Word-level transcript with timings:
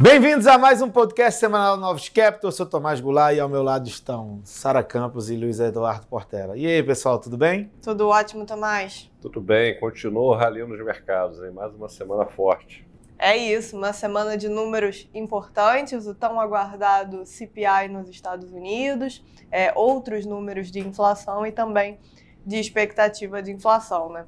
Bem-vindos 0.00 0.46
a 0.46 0.56
mais 0.56 0.80
um 0.80 0.88
podcast 0.88 1.40
semanal 1.40 1.76
Novos 1.76 2.08
Capital. 2.08 2.50
Eu 2.50 2.52
sou 2.52 2.64
Tomás 2.64 3.00
Goulart 3.00 3.34
e 3.34 3.40
ao 3.40 3.48
meu 3.48 3.64
lado 3.64 3.88
estão 3.88 4.40
Sara 4.44 4.80
Campos 4.80 5.28
e 5.28 5.36
Luiz 5.36 5.58
Eduardo 5.58 6.06
Portela. 6.06 6.56
E 6.56 6.64
aí, 6.64 6.80
pessoal, 6.84 7.18
tudo 7.18 7.36
bem? 7.36 7.68
Tudo 7.82 8.06
ótimo, 8.06 8.46
Tomás. 8.46 9.10
Tudo 9.20 9.40
bem, 9.40 9.76
continua 9.80 10.38
ralindo 10.38 10.68
nos 10.68 10.84
mercados, 10.84 11.42
hein? 11.42 11.50
mais 11.50 11.74
uma 11.74 11.88
semana 11.88 12.26
forte. 12.26 12.86
É 13.18 13.36
isso, 13.36 13.76
uma 13.76 13.92
semana 13.92 14.36
de 14.36 14.48
números 14.48 15.10
importantes, 15.12 16.06
o 16.06 16.14
tão 16.14 16.38
aguardado 16.38 17.26
CPI 17.26 17.88
nos 17.90 18.08
Estados 18.08 18.52
Unidos, 18.52 19.24
é, 19.50 19.72
outros 19.74 20.24
números 20.24 20.70
de 20.70 20.78
inflação 20.78 21.44
e 21.44 21.50
também 21.50 21.98
de 22.46 22.54
expectativa 22.54 23.42
de 23.42 23.50
inflação. 23.50 24.12
Né? 24.12 24.24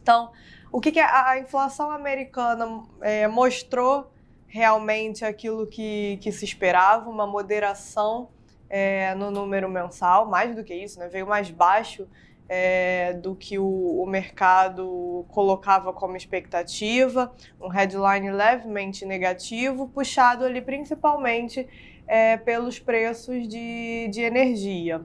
Então, 0.00 0.30
o 0.70 0.80
que, 0.80 0.92
que 0.92 1.00
a, 1.00 1.36
inflação 1.36 1.90
americana 1.90 2.84
é, 3.00 3.26
mostrou 3.26 4.08
realmente 4.50 5.24
aquilo 5.24 5.66
que, 5.66 6.18
que 6.20 6.32
se 6.32 6.44
esperava, 6.44 7.08
uma 7.08 7.26
moderação 7.26 8.28
é, 8.68 9.14
no 9.14 9.30
número 9.30 9.68
mensal, 9.68 10.26
mais 10.26 10.54
do 10.54 10.64
que 10.64 10.74
isso, 10.74 10.98
né? 10.98 11.08
veio 11.08 11.26
mais 11.26 11.50
baixo 11.50 12.06
é, 12.48 13.12
do 13.12 13.36
que 13.36 13.60
o, 13.60 14.02
o, 14.02 14.04
mercado 14.06 15.24
colocava 15.28 15.92
como 15.92 16.16
expectativa, 16.16 17.32
um 17.60 17.68
headline 17.68 18.32
levemente 18.32 19.06
negativo, 19.06 19.88
puxado 19.88 20.44
ali 20.44 20.60
principalmente 20.60 21.68
é, 22.08 22.36
pelos 22.36 22.80
preços 22.80 23.46
de, 23.46 24.08
de 24.08 24.20
energia. 24.20 25.00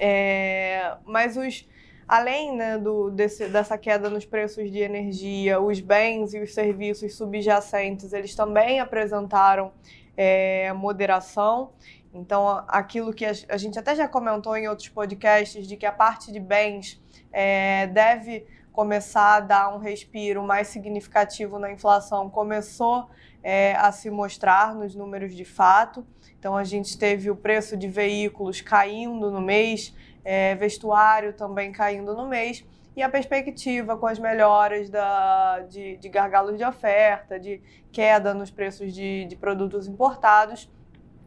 É, 0.00 0.96
mas 1.06 1.36
os 1.36 1.64
além 2.06 2.56
né, 2.56 2.78
do, 2.78 3.10
desse, 3.10 3.48
dessa 3.48 3.78
queda 3.78 4.10
nos 4.10 4.24
preços 4.24 4.70
de 4.70 4.78
energia, 4.78 5.60
os 5.60 5.80
bens 5.80 6.34
e 6.34 6.40
os 6.40 6.52
serviços 6.52 7.16
subjacentes, 7.16 8.12
eles 8.12 8.34
também 8.34 8.80
apresentaram 8.80 9.72
é, 10.16 10.72
moderação. 10.72 11.72
Então, 12.12 12.64
aquilo 12.68 13.12
que 13.12 13.24
a, 13.24 13.56
gente 13.56 13.78
até 13.78 13.94
já 13.96 14.06
comentou 14.06 14.56
em 14.56 14.68
outros 14.68 14.88
podcasts, 14.88 15.66
de 15.66 15.76
que 15.76 15.84
a 15.84 15.92
parte 15.92 16.30
de 16.30 16.38
bens 16.38 17.02
é, 17.32 17.88
deve 17.88 18.46
começar 18.72 19.36
a 19.36 19.40
dar 19.40 19.74
um 19.74 19.78
respiro 19.78 20.42
mais 20.42 20.68
significativo 20.68 21.58
na 21.58 21.72
inflação, 21.72 22.30
começou 22.30 23.08
é, 23.42 23.74
a 23.76 23.90
se 23.90 24.10
mostrar 24.10 24.74
nos 24.74 24.94
números 24.94 25.34
de 25.34 25.44
fato. 25.44 26.06
Então, 26.38 26.56
a 26.56 26.62
gente 26.62 26.96
teve 26.96 27.30
o 27.30 27.36
preço 27.36 27.76
de 27.76 27.88
veículos 27.88 28.60
caindo 28.60 29.30
no 29.30 29.40
mês, 29.40 29.92
é, 30.24 30.54
vestuário 30.54 31.32
também 31.32 31.70
caindo 31.72 32.14
no 32.14 32.26
mês, 32.26 32.64
e 32.96 33.02
a 33.02 33.08
perspectiva 33.08 33.96
com 33.96 34.06
as 34.06 34.18
melhoras 34.18 34.88
da, 34.88 35.60
de, 35.68 35.96
de 35.96 36.08
gargalos 36.08 36.56
de 36.56 36.64
oferta, 36.64 37.38
de 37.38 37.60
queda 37.90 38.32
nos 38.32 38.50
preços 38.50 38.92
de, 38.94 39.24
de 39.24 39.36
produtos 39.36 39.88
importados, 39.88 40.70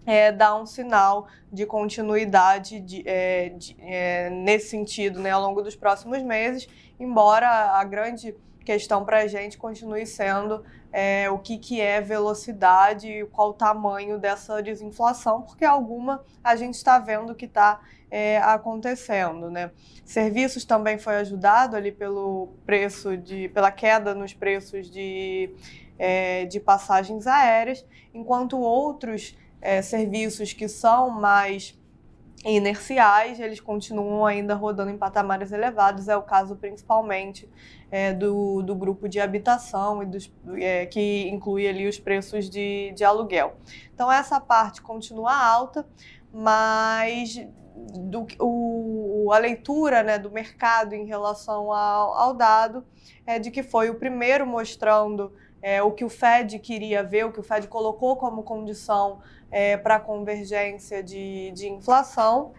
é, 0.06 0.32
dá 0.32 0.56
um 0.56 0.66
sinal 0.66 1.28
de 1.52 1.66
continuidade 1.66 2.80
de, 2.80 3.04
é, 3.06 3.50
de, 3.50 3.76
é, 3.80 4.30
nesse 4.30 4.70
sentido 4.70 5.20
né, 5.20 5.32
ao 5.32 5.42
longo 5.42 5.62
dos 5.62 5.76
próximos 5.76 6.24
meses, 6.24 6.68
embora 6.98 7.50
a 7.50 7.84
grande 7.84 8.34
questão 8.64 9.04
para 9.04 9.20
a 9.20 9.28
gente 9.28 9.58
continue 9.58 10.06
sendo 10.06 10.64
é, 10.94 11.30
o 11.30 11.38
que, 11.38 11.58
que 11.58 11.82
é 11.82 12.00
velocidade 12.00 13.08
e 13.08 13.26
qual 13.26 13.50
o 13.50 13.54
tamanho 13.54 14.18
dessa 14.18 14.64
desinflação, 14.64 15.42
porque 15.42 15.66
alguma 15.66 16.24
a 16.42 16.56
gente 16.56 16.76
está 16.76 16.98
vendo 17.00 17.36
que 17.36 17.46
está 17.46 17.82
é, 18.10 18.38
acontecendo. 18.38 19.50
Né? 19.50 19.72
Serviços 20.06 20.66
também 20.66 20.98
foi 20.98 21.16
ajudado 21.18 21.76
ali 21.76 21.92
pelo 21.92 22.50
preço 22.66 23.18
de, 23.18 23.50
pela 23.50 23.72
queda 23.72 24.14
nos 24.14 24.34
preços 24.34 24.90
de, 24.90 25.50
é, 25.98 26.46
de 26.46 26.60
passagens 26.60 27.28
aéreas, 27.28 27.86
enquanto 28.14 28.58
outros 28.58 29.38
é, 29.62 29.82
serviços 29.82 30.54
que 30.54 30.68
são 30.68 31.10
mais 31.10 31.78
inerciais, 32.46 33.40
eles 33.40 33.60
continuam 33.60 34.26
ainda 34.26 34.54
rodando 34.54 34.92
em 34.92 34.98
patamares 34.98 35.52
elevados. 35.52 36.08
É 36.08 36.16
o 36.16 36.22
caso 36.22 36.56
principalmente 36.56 37.50
é, 37.90 38.14
do, 38.14 38.62
do 38.62 38.76
grupo 38.76 39.10
de 39.10 39.20
habitação 39.20 40.04
e 40.04 40.06
dos, 40.06 40.32
é, 40.56 40.86
que 40.86 41.28
inclui 41.30 41.68
ali 41.68 41.88
os 41.88 42.00
preços 42.00 42.50
de, 42.50 42.92
de 42.96 43.04
aluguel. 43.04 43.58
Então 43.94 44.12
essa 44.12 44.40
parte 44.40 44.82
continua 44.82 45.36
alta, 45.36 45.86
mas 46.32 47.46
do, 47.94 48.28
o, 48.40 49.32
a 49.32 49.38
leitura 49.38 50.04
né, 50.04 50.18
do 50.18 50.32
mercado 50.32 50.94
em 50.94 51.06
relação 51.06 51.72
ao, 51.72 52.14
ao 52.14 52.34
dado 52.34 52.86
é 53.26 53.40
de 53.40 53.52
que 53.52 53.64
foi 53.64 53.90
o 53.90 53.96
primeiro 53.96 54.46
mostrando 54.46 55.34
é, 55.62 55.82
o 55.82 55.92
que 55.92 56.06
o 56.06 56.10
Fed 56.10 56.60
queria 56.60 57.04
ver, 57.04 57.26
o 57.26 57.32
que 57.32 57.40
o 57.40 57.44
Fed 57.44 57.68
colocou 57.68 58.16
como 58.16 58.44
condição 58.44 59.20
é, 59.52 59.78
para 59.78 59.96
a 59.96 60.00
convergência 60.00 61.04
de, 61.04 61.52
de 61.52 61.68
inflação. 61.68 62.54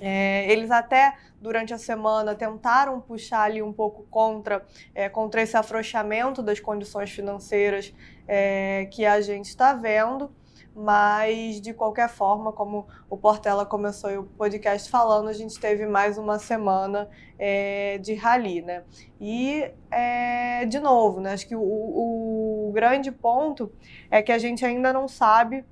É, 0.00 0.50
eles 0.50 0.70
até 0.70 1.16
durante 1.40 1.72
a 1.72 1.78
semana 1.78 2.34
tentaram 2.34 3.00
puxar 3.00 3.42
ali 3.42 3.62
um 3.62 3.72
pouco 3.72 4.04
contra, 4.10 4.66
é, 4.94 5.08
contra 5.08 5.42
esse 5.42 5.56
afrouxamento 5.56 6.42
das 6.42 6.58
condições 6.58 7.10
financeiras 7.10 7.94
é, 8.26 8.88
que 8.90 9.04
a 9.06 9.20
gente 9.20 9.46
está 9.46 9.72
vendo, 9.72 10.32
mas 10.74 11.60
de 11.60 11.72
qualquer 11.72 12.08
forma, 12.08 12.52
como 12.52 12.86
o 13.08 13.16
Portela 13.16 13.64
começou 13.64 14.10
o 14.18 14.24
podcast 14.24 14.90
falando, 14.90 15.28
a 15.28 15.32
gente 15.32 15.58
teve 15.58 15.86
mais 15.86 16.18
uma 16.18 16.38
semana 16.38 17.08
é, 17.38 17.98
de 17.98 18.14
rally, 18.14 18.60
né? 18.60 18.82
E 19.20 19.70
é, 19.90 20.64
de 20.66 20.80
novo, 20.80 21.20
né? 21.20 21.32
Acho 21.32 21.46
que 21.46 21.54
o, 21.54 21.60
o 21.62 22.72
grande 22.74 23.12
ponto 23.12 23.70
é 24.10 24.20
que 24.20 24.32
a 24.32 24.38
gente 24.38 24.64
ainda 24.64 24.92
não 24.92 25.06
sabe 25.06 25.64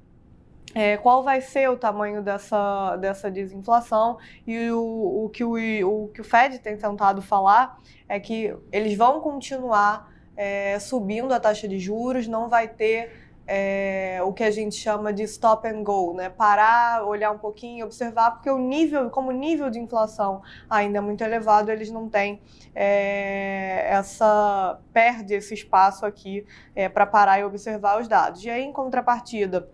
é, 0.74 0.96
qual 0.96 1.22
vai 1.22 1.40
ser 1.40 1.68
o 1.68 1.76
tamanho 1.76 2.22
dessa, 2.22 2.96
dessa 2.96 3.30
desinflação 3.30 4.18
e 4.46 4.70
o, 4.70 5.24
o, 5.24 5.28
que 5.30 5.44
o, 5.44 5.54
o 5.84 6.08
que 6.08 6.20
o 6.20 6.24
Fed 6.24 6.58
tem 6.60 6.76
tentado 6.76 7.20
falar 7.20 7.78
é 8.08 8.18
que 8.18 8.54
eles 8.70 8.96
vão 8.96 9.20
continuar 9.20 10.10
é, 10.36 10.78
subindo 10.78 11.32
a 11.32 11.40
taxa 11.40 11.68
de 11.68 11.78
juros, 11.78 12.26
não 12.26 12.48
vai 12.48 12.68
ter 12.68 13.21
é, 13.54 14.18
o 14.24 14.32
que 14.32 14.42
a 14.42 14.50
gente 14.50 14.74
chama 14.74 15.12
de 15.12 15.24
stop 15.24 15.68
and 15.68 15.82
go, 15.82 16.14
né? 16.14 16.30
Parar, 16.30 17.04
olhar 17.06 17.30
um 17.30 17.36
pouquinho, 17.36 17.84
observar, 17.84 18.30
porque 18.30 18.48
o 18.48 18.56
nível, 18.56 19.10
como 19.10 19.28
o 19.28 19.32
nível 19.32 19.68
de 19.68 19.78
inflação 19.78 20.40
ainda 20.70 20.96
é 20.96 21.00
muito 21.02 21.22
elevado, 21.22 21.70
eles 21.70 21.90
não 21.90 22.08
têm 22.08 22.40
é, 22.74 23.86
essa 23.90 24.80
perde 24.90 25.34
esse 25.34 25.52
espaço 25.52 26.06
aqui 26.06 26.46
é, 26.74 26.88
para 26.88 27.04
parar 27.04 27.40
e 27.40 27.44
observar 27.44 28.00
os 28.00 28.08
dados. 28.08 28.42
E 28.42 28.48
aí, 28.48 28.64
em 28.64 28.72
contrapartida 28.72 29.68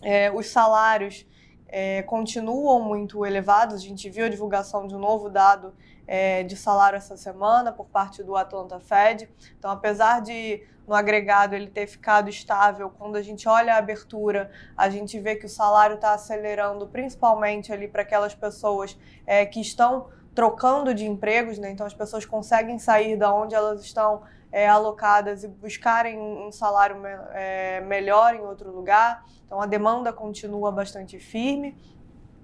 é, 0.00 0.30
os 0.30 0.46
salários 0.46 1.26
é, 1.66 2.02
continuam 2.02 2.80
muito 2.80 3.26
elevados. 3.26 3.74
A 3.74 3.78
gente 3.78 4.08
viu 4.08 4.26
a 4.26 4.28
divulgação 4.28 4.86
de 4.86 4.94
um 4.94 5.00
novo 5.00 5.28
dado 5.28 5.74
é, 6.06 6.44
de 6.44 6.54
salário 6.54 6.96
essa 6.96 7.16
semana 7.16 7.72
por 7.72 7.86
parte 7.86 8.22
do 8.22 8.36
Atlanta 8.36 8.78
Fed. 8.78 9.28
Então, 9.58 9.68
apesar 9.72 10.20
de 10.20 10.62
no 10.90 10.96
agregado 10.96 11.54
ele 11.54 11.68
ter 11.68 11.86
ficado 11.86 12.28
estável, 12.28 12.90
quando 12.90 13.14
a 13.14 13.22
gente 13.22 13.48
olha 13.48 13.74
a 13.74 13.78
abertura, 13.78 14.50
a 14.76 14.90
gente 14.90 15.20
vê 15.20 15.36
que 15.36 15.46
o 15.46 15.48
salário 15.48 15.94
está 15.94 16.12
acelerando, 16.12 16.84
principalmente 16.88 17.72
ali 17.72 17.86
para 17.86 18.02
aquelas 18.02 18.34
pessoas 18.34 18.98
é, 19.24 19.46
que 19.46 19.60
estão 19.60 20.08
trocando 20.34 20.92
de 20.92 21.06
empregos, 21.06 21.58
né? 21.58 21.70
Então 21.70 21.86
as 21.86 21.94
pessoas 21.94 22.26
conseguem 22.26 22.76
sair 22.80 23.16
da 23.16 23.32
onde 23.32 23.54
elas 23.54 23.84
estão 23.84 24.22
é, 24.50 24.68
alocadas 24.68 25.44
e 25.44 25.48
buscarem 25.48 26.18
um 26.18 26.50
salário 26.50 26.96
me 26.96 27.08
é, 27.34 27.80
melhor 27.82 28.34
em 28.34 28.40
outro 28.40 28.72
lugar. 28.72 29.24
Então 29.46 29.60
a 29.60 29.66
demanda 29.66 30.12
continua 30.12 30.72
bastante 30.72 31.20
firme. 31.20 31.78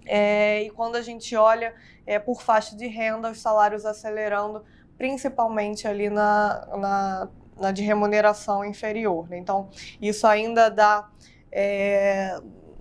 É, 0.05 0.63
e 0.63 0.71
quando 0.71 0.95
a 0.95 1.03
gente 1.03 1.35
olha 1.35 1.75
é, 2.07 2.21
por 2.21 2.41
faixa 2.41 2.77
de 2.77 2.87
renda, 2.87 3.29
os 3.29 3.41
salários 3.41 3.85
acelerando, 3.85 4.65
principalmente 4.97 5.89
ali 5.89 6.09
na, 6.09 6.65
na, 6.77 6.77
na 6.77 7.29
de 7.73 7.83
remuneração 7.83 8.65
inferior. 8.65 9.29
Né? 9.29 9.39
Então, 9.39 9.69
isso 10.01 10.27
ainda 10.27 10.69
dá 10.69 11.09
é, 11.51 12.39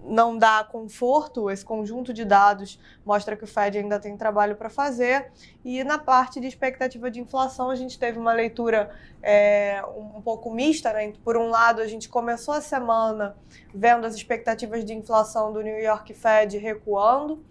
não 0.07 0.37
dá 0.37 0.63
conforto, 0.63 1.49
esse 1.49 1.65
conjunto 1.65 2.13
de 2.13 2.23
dados 2.23 2.79
mostra 3.05 3.35
que 3.35 3.43
o 3.43 3.47
Fed 3.47 3.77
ainda 3.77 3.99
tem 3.99 4.15
trabalho 4.15 4.55
para 4.55 4.69
fazer. 4.69 5.31
E 5.63 5.83
na 5.83 5.97
parte 5.97 6.39
de 6.39 6.47
expectativa 6.47 7.09
de 7.09 7.19
inflação, 7.19 7.69
a 7.69 7.75
gente 7.75 7.97
teve 7.97 8.19
uma 8.19 8.33
leitura 8.33 8.91
é, 9.21 9.81
um 9.95 10.21
pouco 10.21 10.53
mista. 10.53 10.93
Né? 10.93 11.13
Por 11.23 11.37
um 11.37 11.47
lado, 11.47 11.81
a 11.81 11.87
gente 11.87 12.07
começou 12.07 12.53
a 12.53 12.61
semana 12.61 13.35
vendo 13.73 14.05
as 14.05 14.15
expectativas 14.15 14.85
de 14.85 14.93
inflação 14.93 15.51
do 15.51 15.61
New 15.61 15.79
York 15.79 16.13
Fed 16.13 16.57
recuando. 16.57 17.43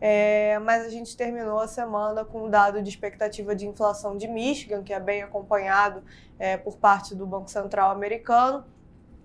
É, 0.00 0.58
mas 0.60 0.86
a 0.86 0.88
gente 0.88 1.14
terminou 1.14 1.58
a 1.60 1.68
semana 1.68 2.24
com 2.24 2.46
um 2.46 2.50
dado 2.50 2.82
de 2.82 2.88
expectativa 2.88 3.54
de 3.54 3.66
inflação 3.66 4.16
de 4.16 4.26
Michigan, 4.26 4.82
que 4.82 4.94
é 4.94 4.98
bem 4.98 5.22
acompanhado 5.22 6.02
é, 6.38 6.56
por 6.56 6.78
parte 6.78 7.14
do 7.14 7.26
Banco 7.26 7.50
Central 7.50 7.90
americano, 7.90 8.64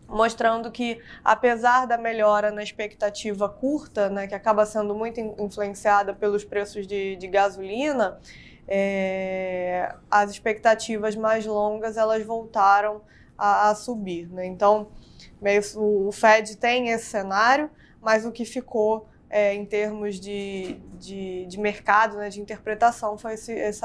mostrando 0.05 0.69
que, 0.69 1.01
apesar 1.23 1.85
da 1.85 1.97
melhora 1.97 2.51
na 2.51 2.61
expectativa 2.61 3.47
curta, 3.47 4.09
né, 4.09 4.27
que 4.27 4.35
acaba 4.35 4.65
sendo 4.65 4.93
muito 4.93 5.19
influenciada 5.19 6.13
pelos 6.13 6.43
preços 6.43 6.85
de, 6.85 7.15
de 7.15 7.27
gasolina, 7.27 8.19
é, 8.67 9.95
as 10.11 10.31
expectativas 10.31 11.15
mais 11.15 11.45
longas 11.45 11.95
elas 11.95 12.23
voltaram 12.25 13.01
a, 13.37 13.69
a 13.69 13.75
subir. 13.75 14.27
Né? 14.27 14.45
Então, 14.45 14.89
meio, 15.41 15.61
o 15.77 16.11
Fed 16.11 16.57
tem 16.57 16.89
esse 16.89 17.05
cenário, 17.05 17.69
mas 18.01 18.25
o 18.25 18.31
que 18.31 18.43
ficou 18.43 19.07
é, 19.35 19.53
em 19.53 19.65
termos 19.65 20.17
de, 20.17 20.79
de, 20.97 21.45
de 21.45 21.59
mercado, 21.59 22.15
né, 22.15 22.29
de 22.29 22.39
interpretação, 22.39 23.17
foi 23.17 23.33
esse, 23.33 23.51
esse 23.51 23.81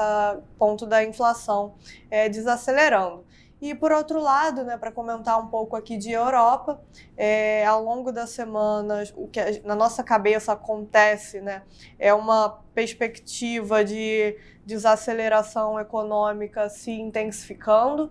ponto 0.57 0.85
da 0.85 1.03
inflação 1.03 1.75
é, 2.09 2.29
desacelerando. 2.29 3.25
E 3.61 3.75
por 3.75 3.91
outro 3.91 4.21
lado, 4.21 4.63
né, 4.63 4.77
para 4.77 4.93
comentar 4.93 5.37
um 5.37 5.47
pouco 5.47 5.75
aqui 5.75 5.97
de 5.97 6.09
Europa, 6.09 6.81
é, 7.17 7.65
ao 7.65 7.83
longo 7.83 8.13
das 8.13 8.29
semanas, 8.29 9.13
o 9.13 9.27
que 9.27 9.41
na 9.65 9.75
nossa 9.75 10.01
cabeça 10.01 10.53
acontece 10.53 11.41
né, 11.41 11.63
é 11.99 12.13
uma 12.13 12.61
perspectiva 12.73 13.83
de 13.83 14.37
desaceleração 14.65 15.77
econômica 15.77 16.69
se 16.69 16.91
intensificando. 16.91 18.09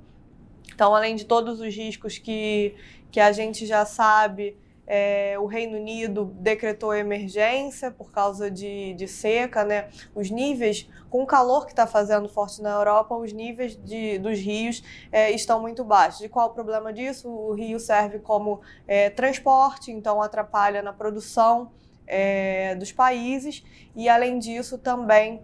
Então, 0.75 0.95
além 0.95 1.17
de 1.17 1.25
todos 1.25 1.59
os 1.59 1.75
riscos 1.75 2.19
que, 2.19 2.75
que 3.11 3.19
a 3.19 3.33
gente 3.33 3.65
já 3.65 3.87
sabe, 3.87 4.59
é, 4.93 5.39
o 5.39 5.47
Reino 5.47 5.77
Unido 5.77 6.25
decretou 6.41 6.93
emergência 6.93 7.93
por 7.93 8.11
causa 8.11 8.51
de, 8.51 8.93
de 8.95 9.07
seca, 9.07 9.65
né? 9.65 9.89
Os 10.17 10.33
níveis, 10.33 10.91
com 11.09 11.23
o 11.23 11.27
calor 11.27 11.65
que 11.65 11.71
está 11.71 11.87
fazendo 11.87 12.29
forte 12.29 12.61
na 12.61 12.71
Europa, 12.71 13.15
os 13.15 13.33
níveis 13.33 13.77
de, 13.77 14.19
dos 14.19 14.41
rios 14.41 14.83
é, 15.13 15.31
estão 15.31 15.61
muito 15.61 15.85
baixos. 15.85 16.23
E 16.23 16.29
qual 16.29 16.49
o 16.49 16.51
problema 16.51 16.93
disso? 16.93 17.29
O 17.29 17.53
rio 17.53 17.79
serve 17.79 18.19
como 18.19 18.63
é, 18.85 19.09
transporte, 19.11 19.93
então 19.93 20.21
atrapalha 20.21 20.83
na 20.83 20.93
produção 20.93 21.71
é, 22.05 22.75
dos 22.75 22.91
países 22.91 23.63
e, 23.95 24.09
além 24.09 24.41
disso, 24.41 24.77
também 24.77 25.41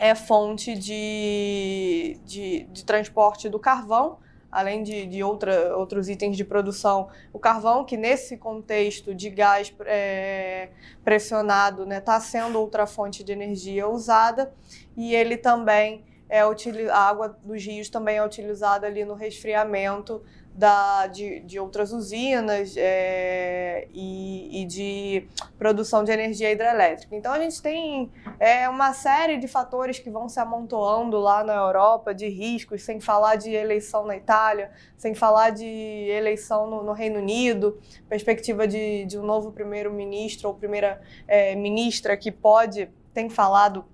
é 0.00 0.16
fonte 0.16 0.74
de, 0.74 2.18
de, 2.24 2.64
de 2.72 2.84
transporte 2.84 3.48
do 3.48 3.60
carvão 3.60 4.18
além 4.54 4.84
de, 4.84 5.04
de 5.04 5.20
outra, 5.20 5.76
outros 5.76 6.08
itens 6.08 6.36
de 6.36 6.44
produção, 6.44 7.08
o 7.32 7.40
carvão, 7.40 7.84
que 7.84 7.96
nesse 7.96 8.36
contexto 8.36 9.12
de 9.12 9.28
gás 9.28 9.74
é, 9.84 10.68
pressionado 11.04 11.82
está 11.82 11.88
né, 11.88 12.00
tá 12.00 12.20
sendo 12.20 12.60
outra 12.60 12.86
fonte 12.86 13.24
de 13.24 13.32
energia 13.32 13.88
usada, 13.88 14.54
e 14.96 15.12
ele 15.12 15.36
também 15.36 16.04
é 16.28 16.40
a 16.40 16.98
água 16.98 17.36
dos 17.44 17.64
rios 17.64 17.88
também 17.88 18.16
é 18.16 18.24
utilizada 18.24 18.86
ali 18.86 19.04
no 19.04 19.14
resfriamento 19.14 20.22
da, 20.54 21.08
de, 21.08 21.40
de 21.40 21.58
outras 21.58 21.92
usinas 21.92 22.76
é, 22.76 23.88
e, 23.92 24.62
e, 24.62 24.64
de 24.64 25.26
produção 25.58 26.04
de 26.04 26.12
energia 26.12 26.52
hidrelétrica. 26.52 27.16
Então 27.16 27.32
a 27.32 27.40
gente 27.40 27.60
tem 27.60 28.10
é, 28.38 28.68
uma 28.68 28.92
série 28.92 29.36
de 29.36 29.48
fatores 29.48 29.98
que 29.98 30.08
vão 30.08 30.28
se 30.28 30.38
amontoando 30.38 31.18
lá 31.18 31.42
na 31.42 31.54
Europa, 31.54 32.14
de 32.14 32.28
riscos, 32.28 32.82
sem 32.82 33.00
falar 33.00 33.34
de 33.34 33.50
eleição 33.50 34.06
na 34.06 34.16
Itália, 34.16 34.70
sem 34.96 35.12
falar 35.12 35.50
de 35.50 35.66
eleição 35.66 36.70
no, 36.70 36.84
no 36.84 36.92
Reino 36.92 37.18
Unido, 37.18 37.80
perspectiva 38.08 38.68
de, 38.68 39.04
de 39.06 39.18
um 39.18 39.24
novo 39.24 39.50
primeiro-ministro 39.50 40.48
ou 40.48 40.54
primeira 40.54 41.02
é, 41.26 41.56
ministra 41.56 42.16
que 42.16 42.30
pode, 42.30 42.88
tem 43.12 43.28
falado 43.28 43.84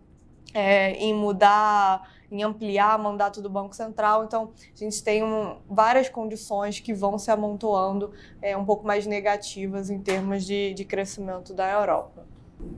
é, 0.53 0.91
em 0.93 1.15
mudar 1.15 2.20
em 2.31 2.43
ampliar 2.43 2.99
o 2.99 3.03
mandato 3.03 3.43
do 3.43 3.51
Banco 3.51 3.75
Central. 3.75 4.25
Então, 4.25 4.53
a 4.75 4.79
gente 4.79 5.03
tem 5.03 5.23
um, 5.25 5.57
várias 5.69 6.09
condições 6.09 6.81
que 6.81 6.95
vão 6.95 7.19
se 7.19 7.31
amontoando 7.31 8.13
é, 8.41 8.57
um 8.57 8.65
pouco 8.65 8.87
mais 8.87 9.07
negativas 9.07 9.91
em 9.91 9.99
termos 9.99 10.45
de, 10.45 10.73
de 10.75 10.85
crescimento 10.85 11.53
da 11.53 11.71
Europa. 11.71 12.25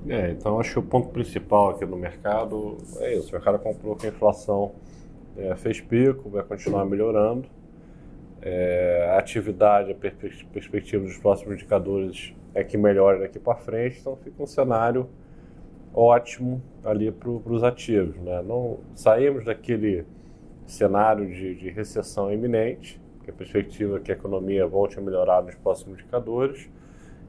É, 0.08 0.31
então 0.31 0.60
acho 0.60 0.72
que 0.72 0.78
o 0.78 0.82
ponto 0.82 1.08
principal 1.08 1.70
aqui 1.70 1.84
no 1.84 1.96
mercado 1.96 2.78
é 2.99 3.14
isso. 3.14 3.31
O 3.31 3.32
mercado 3.32 3.58
comprou 3.58 3.96
que 3.96 4.06
a 4.06 4.10
inflação 4.10 4.72
é, 5.37 5.55
fez 5.56 5.81
pico, 5.81 6.31
vai 6.31 6.43
continuar 6.43 6.84
melhorando. 6.84 7.48
É, 8.40 9.12
a 9.14 9.19
atividade, 9.19 9.93
a 9.93 9.94
perspectiva 9.94 11.05
dos 11.05 11.16
próximos 11.19 11.55
indicadores 11.55 12.34
é 12.55 12.64
que 12.64 12.76
melhore 12.76 13.20
daqui 13.20 13.38
para 13.38 13.55
frente, 13.55 14.00
então 14.00 14.16
fica 14.16 14.43
um 14.43 14.46
cenário 14.46 15.08
ótimo 15.94 16.62
ali 16.85 17.11
para 17.11 17.31
os 17.31 17.62
ativos. 17.62 18.17
Né? 18.17 18.43
Não 18.43 18.79
saímos 18.94 19.44
daquele 19.44 20.05
cenário 20.67 21.27
de, 21.27 21.55
de, 21.55 21.71
recessão 21.71 22.33
iminente, 22.33 23.00
que 23.25 23.31
a 23.31 23.35
perspectiva 23.35 23.99
é 23.99 24.00
que 24.00 24.11
a 24.11 24.15
economia 24.15 24.67
volte 24.67 24.99
a 24.99 25.03
melhorar 25.03 25.43
nos 25.43 25.55
próximos 25.55 26.00
indicadores, 26.00 26.69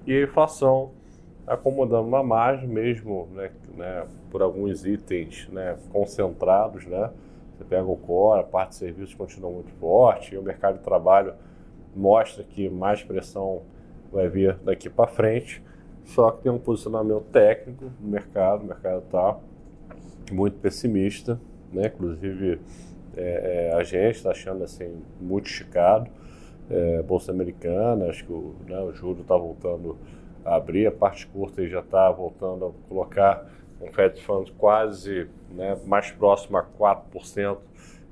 e 0.06 0.14
a 0.14 0.24
inflação 0.24 0.92
acomodando 1.46 2.08
uma 2.08 2.24
margem, 2.24 2.68
mesmo 2.68 3.28
né, 3.34 3.52
né, 3.76 4.08
por 4.32 4.42
alguns 4.42 4.86
itens 4.86 5.48
né, 5.50 5.78
concentrados. 5.92 6.86
Né? 6.86 7.12
Você 7.58 7.64
pega 7.66 7.86
o 7.86 7.98
core, 7.98 8.42
a 8.42 8.44
parte 8.44 8.70
de 8.70 8.76
serviços 8.76 9.14
continua 9.14 9.52
muito 9.52 9.72
forte, 9.74 10.36
e 10.36 10.38
o 10.38 10.42
mercado 10.42 10.78
de 10.78 10.84
trabalho 10.84 11.34
mostra 11.96 12.44
que 12.44 12.70
mais 12.70 13.04
pressão 13.04 13.64
vai 14.12 14.28
vir 14.28 14.56
daqui 14.64 14.90
para 14.90 15.08
frente. 15.08 15.62
Só 16.06 16.32
que 16.32 16.44
tem 16.44 16.52
um 16.52 16.60
posicionamento 16.60 17.26
técnico 17.32 17.86
no 18.00 18.10
mercado, 18.10 18.64
o 18.64 18.68
mercado 18.68 19.04
está 19.04 19.38
muito 20.32 20.58
pessimista, 20.58 21.40
né? 21.72 21.88
inclusive 21.88 22.60
é, 23.16 23.70
é, 23.72 23.76
a 23.76 23.84
gente 23.84 24.18
está 24.18 24.32
achando 24.32 24.64
assim, 24.64 25.02
muito 25.20 25.48
esticado. 25.48 26.10
É, 26.70 27.02
Bolsa 27.04 27.32
Americana, 27.32 28.10
acho 28.10 28.26
que 28.26 28.32
o, 28.32 28.56
né, 28.68 28.80
o 28.80 28.94
juro 28.94 29.22
está 29.22 29.36
voltando 29.36 29.98
a 30.46 30.56
abrir, 30.56 30.88
a 30.88 30.92
parte 30.92 31.28
curta 31.28 31.66
já 31.68 31.80
está 31.80 32.10
voltando 32.10 32.66
a 32.66 32.90
colocar 32.90 33.50
um 33.82 33.92
Fed 33.92 34.22
Funds 34.22 34.52
quase 34.58 35.28
né, 35.52 35.78
mais 35.86 36.12
próximo 36.12 36.58
a 36.58 36.64
4% 36.64 37.58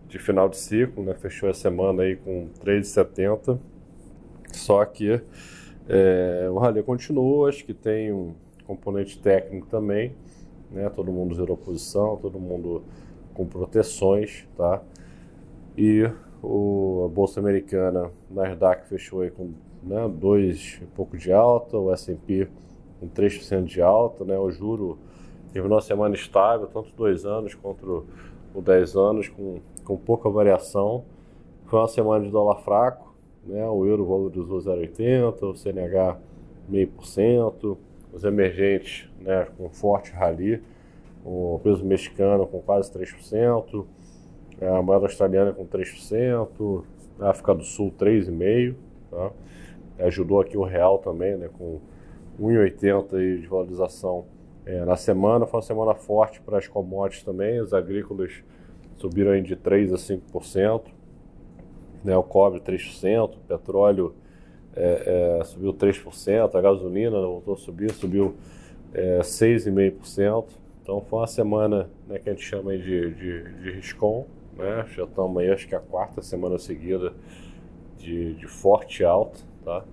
de 0.07 0.19
final 0.19 0.49
de 0.49 0.57
ciclo, 0.57 1.03
né? 1.03 1.13
fechou 1.13 1.49
a 1.49 1.53
semana 1.53 2.03
aí 2.03 2.17
com 2.17 2.49
3,70, 2.63 3.57
só 4.51 4.83
que 4.83 5.21
é, 5.93 6.49
o 6.49 6.57
rally 6.57 6.81
continua, 6.81 7.49
acho 7.49 7.65
que 7.65 7.73
tem 7.73 8.13
um 8.13 8.33
componente 8.65 9.19
técnico 9.19 9.67
também, 9.67 10.15
né? 10.71 10.89
Todo 10.89 11.11
mundo 11.11 11.35
zerou 11.35 11.57
posição, 11.57 12.15
todo 12.15 12.39
mundo 12.39 12.81
com 13.33 13.45
proteções, 13.45 14.47
tá? 14.55 14.81
E 15.77 16.09
o, 16.41 17.03
a 17.05 17.13
bolsa 17.13 17.41
americana, 17.41 18.09
Nasdaq 18.29 18.87
fechou 18.87 19.19
aí 19.19 19.31
com 19.31 19.51
né, 19.83 20.07
dois 20.07 20.79
e 20.81 20.85
pouco 20.85 21.17
de 21.17 21.33
alta, 21.33 21.77
o 21.77 21.91
S&P 21.91 22.47
com 23.01 23.09
3% 23.09 23.65
de 23.65 23.81
alta, 23.81 24.23
né? 24.23 24.39
O 24.39 24.49
juro 24.49 24.97
teve 25.51 25.67
uma 25.67 25.81
semana 25.81 26.15
estável, 26.15 26.67
tanto 26.67 26.89
dois 26.95 27.25
anos 27.25 27.53
quanto 27.53 28.05
o 28.53 28.61
10 28.61 28.95
anos, 28.95 29.27
com, 29.27 29.59
com 29.83 29.97
pouca 29.97 30.29
variação. 30.29 31.03
Foi 31.65 31.79
uma 31.79 31.87
semana 31.89 32.23
de 32.23 32.31
dólar 32.31 32.61
fraco, 32.63 33.10
né? 33.45 33.67
O 33.67 33.85
euro 33.85 34.05
valorizou 34.05 34.59
0,80, 34.59 35.41
o 35.43 35.55
CNH 35.55 36.17
0,5%, 36.71 37.77
os 38.13 38.23
emergentes 38.23 39.09
né, 39.19 39.47
com 39.57 39.69
forte 39.69 40.11
rally, 40.11 40.61
o 41.23 41.59
peso 41.63 41.85
mexicano 41.85 42.47
com 42.47 42.61
quase 42.61 42.91
3%, 42.91 43.85
a 44.61 44.81
moeda 44.81 45.05
australiana 45.05 45.53
com 45.53 45.65
3%, 45.65 46.83
a 47.19 47.29
África 47.29 47.53
do 47.53 47.63
Sul 47.63 47.93
3,5%. 47.97 48.75
Tá? 49.09 49.31
Ajudou 49.99 50.39
aqui 50.39 50.57
o 50.57 50.63
real 50.63 50.97
também, 50.97 51.37
né, 51.37 51.49
com 51.57 51.79
1,80 52.39 53.39
de 53.39 53.47
valorização 53.47 54.25
é, 54.65 54.83
na 54.83 54.95
semana. 54.95 55.45
Foi 55.45 55.59
uma 55.59 55.65
semana 55.65 55.93
forte 55.93 56.41
para 56.41 56.57
as 56.57 56.67
commodities 56.67 57.23
também, 57.23 57.59
os 57.61 57.73
agrícolas 57.73 58.43
subiram 58.97 59.39
de 59.41 59.55
3% 59.55 59.93
a 59.93 59.97
5% 59.97 61.00
né, 62.03 62.15
o 62.17 62.23
cobre 62.23 62.59
3%, 62.59 63.35
o 63.35 63.37
petróleo 63.47 64.15
é, 64.75 65.39
é, 65.39 65.43
subiu 65.43 65.73
3%, 65.73 66.55
a 66.55 66.61
gasolina 66.61 67.19
voltou 67.21 67.53
a 67.53 67.57
subir, 67.57 67.91
subiu 67.91 68.35
é, 68.93 69.19
6,5%. 69.19 70.45
Então 70.81 71.01
foi 71.01 71.19
uma 71.19 71.27
semana 71.27 71.89
né, 72.07 72.17
que 72.17 72.29
a 72.29 72.33
gente 72.33 72.43
chama 72.43 72.75
de, 72.77 73.13
de, 73.13 73.53
de 73.61 73.71
riscom, 73.71 74.25
né? 74.57 74.85
já 74.95 75.03
estamos 75.03 75.41
aí 75.41 75.49
acho 75.49 75.67
que 75.67 75.75
a 75.75 75.79
quarta 75.79 76.21
semana 76.21 76.57
seguida 76.57 77.13
de, 77.97 78.33
de 78.33 78.47
forte 78.47 79.03
alta. 79.03 79.39
Tá? 79.63 79.83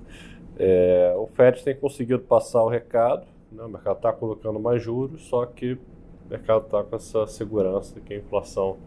É, 0.58 1.14
o 1.16 1.26
Fed 1.26 1.62
tem 1.62 1.76
conseguido 1.76 2.22
passar 2.22 2.62
o 2.62 2.68
recado, 2.68 3.26
né? 3.52 3.62
o 3.62 3.68
mercado 3.68 3.96
está 3.96 4.12
colocando 4.12 4.58
mais 4.58 4.82
juros, 4.82 5.22
só 5.22 5.44
que 5.44 5.74
o 5.74 6.30
mercado 6.30 6.64
está 6.64 6.82
com 6.82 6.96
essa 6.96 7.26
segurança 7.26 8.00
que 8.00 8.14
a 8.14 8.16
inflação 8.16 8.78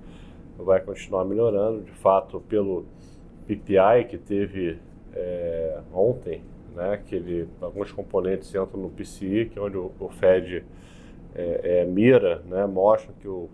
vai 0.58 0.82
continuar 0.82 1.26
melhorando, 1.26 1.82
de 1.82 1.92
fato, 1.92 2.40
pelo 2.42 2.86
PPI 3.56 4.06
que 4.10 4.18
teve 4.18 4.80
é, 5.14 5.80
ontem, 5.94 6.44
né, 6.76 7.02
que 7.06 7.16
ele, 7.16 7.50
alguns 7.60 7.92
componentes 7.92 8.50
entram 8.50 8.82
no 8.82 8.90
PCI, 8.90 9.50
que 9.52 9.60
é 9.60 9.62
onde 9.62 9.78
o, 9.78 9.92
o 10.00 10.10
Fed 10.10 10.64
é, 11.36 11.82
é, 11.82 11.86
mira, 11.86 12.42
né, 12.46 12.66
mostra 12.66 13.14
que 13.20 13.28
o 13.28 13.50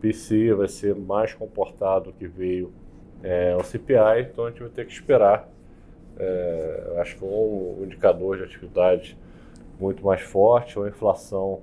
PCI 0.00 0.52
vai 0.52 0.68
ser 0.68 0.94
mais 0.94 1.32
comportado 1.32 2.12
que 2.12 2.26
veio 2.26 2.72
é, 3.22 3.56
o 3.56 3.62
CPI, 3.62 4.28
então 4.30 4.46
a 4.46 4.50
gente 4.50 4.60
vai 4.60 4.70
ter 4.70 4.86
que 4.86 4.92
esperar. 4.92 5.48
É, 6.18 6.96
acho 6.98 7.16
que 7.16 7.24
um 7.24 7.78
indicador 7.82 8.36
de 8.36 8.44
atividade 8.44 9.16
muito 9.80 10.04
mais 10.04 10.20
forte, 10.20 10.78
ou 10.78 10.86
inflação 10.86 11.60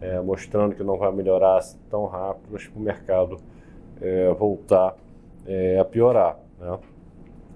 é, 0.00 0.20
mostrando 0.20 0.74
que 0.74 0.82
não 0.82 0.98
vai 0.98 1.12
melhorar 1.12 1.60
tão 1.88 2.06
rápido, 2.06 2.48
mas 2.50 2.66
para 2.66 2.78
o 2.78 2.82
mercado 2.82 3.36
voltar 4.36 4.96
a 5.80 5.84
piorar. 5.84 6.36
Né? 6.58 6.76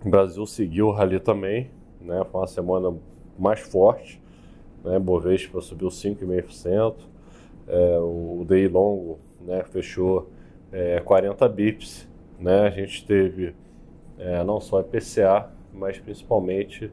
O 0.07 0.09
Brasil 0.09 0.47
seguiu 0.47 0.87
o 0.87 0.93
rally 0.93 1.19
também, 1.19 1.69
né? 2.01 2.25
Foi 2.31 2.41
uma 2.41 2.47
semana 2.47 2.97
mais 3.37 3.59
forte, 3.59 4.23
né? 4.85 5.01
Bovespa 5.01 5.61
subiu 5.61 5.89
5,5%, 5.89 6.95
é, 7.67 7.99
o 7.99 8.47
DI 8.49 8.69
longo, 8.69 9.19
né? 9.41 9.65
Fechou 9.65 10.31
é, 10.71 11.01
40 11.01 11.49
bips, 11.49 12.09
né? 12.39 12.69
A 12.69 12.71
gente 12.71 13.05
teve 13.05 13.53
é, 14.17 14.45
não 14.45 14.61
só 14.61 14.81
IPCA, 14.81 15.51
mas 15.75 15.99
principalmente 15.99 16.89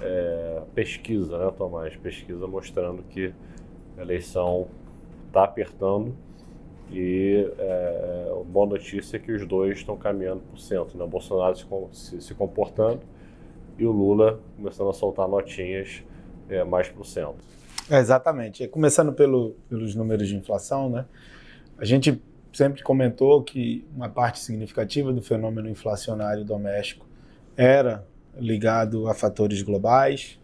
é, 0.00 0.62
pesquisa, 0.76 1.36
né, 1.36 1.52
Tomás? 1.58 1.96
Pesquisa 1.96 2.46
mostrando 2.46 3.02
que 3.02 3.34
a 3.98 4.02
eleição 4.02 4.68
está 5.26 5.42
apertando 5.42 6.14
e 6.88 7.50
é, 7.58 8.23
boa 8.44 8.66
notícia 8.66 9.16
é 9.16 9.20
que 9.20 9.32
os 9.32 9.46
dois 9.46 9.78
estão 9.78 9.96
caminhando 9.96 10.40
para 10.42 10.54
o 10.54 10.58
centro, 10.58 10.96
né? 10.98 11.04
O 11.04 11.08
Bolsonaro 11.08 11.56
se, 11.56 11.66
se, 11.92 12.20
se, 12.20 12.34
comportando 12.34 13.00
e 13.78 13.84
o 13.84 13.92
Lula 13.92 14.40
começando 14.56 14.90
a 14.90 14.92
soltar 14.92 15.28
notinhas 15.28 16.02
é, 16.48 16.62
mais 16.64 16.88
para 16.88 17.00
o 17.00 17.04
centro. 17.04 17.36
É, 17.90 17.98
exatamente. 17.98 18.66
Começando 18.68 19.12
pelo, 19.12 19.56
pelos 19.68 19.94
números 19.94 20.28
de 20.28 20.36
inflação, 20.36 20.88
né? 20.88 21.04
A 21.76 21.84
gente 21.84 22.22
sempre 22.52 22.82
comentou 22.82 23.42
que 23.42 23.84
uma 23.94 24.08
parte 24.08 24.38
significativa 24.38 25.12
do 25.12 25.20
fenômeno 25.20 25.68
inflacionário 25.68 26.44
doméstico 26.44 27.06
era 27.56 28.06
ligado 28.36 29.08
a 29.08 29.14
fatores 29.14 29.62
globais. 29.62 30.38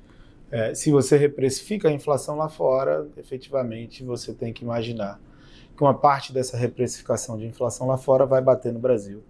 É, 0.51 0.75
se 0.75 0.91
você 0.91 1.17
reprecifica 1.17 1.89
a 1.89 1.93
inflação 1.93 2.37
lá 2.37 2.49
fora, 2.49 3.07
efetivamente 3.17 4.03
você 4.03 4.35
tem 4.35 4.53
que 4.53 4.65
imaginar 4.65 5.21
que 5.81 5.85
uma 5.85 5.95
parte 5.95 6.31
dessa 6.31 6.59
reprecificação 6.59 7.39
de 7.39 7.47
inflação 7.47 7.87
lá 7.87 7.97
fora 7.97 8.27
vai 8.27 8.43
bater 8.43 8.71
no 8.71 8.79
Brasil. 8.79 9.23